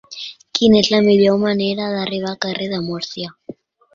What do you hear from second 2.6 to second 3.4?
de Múrcia?